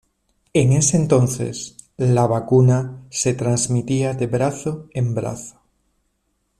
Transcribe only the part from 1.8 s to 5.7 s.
la vacuna se transmitía de brazo en brazo.